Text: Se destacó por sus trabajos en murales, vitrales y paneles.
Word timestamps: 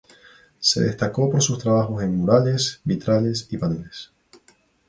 Se 0.57 0.81
destacó 0.81 1.29
por 1.29 1.43
sus 1.43 1.59
trabajos 1.59 2.01
en 2.01 2.15
murales, 2.17 2.81
vitrales 2.83 3.45
y 3.51 3.57
paneles. 3.57 4.09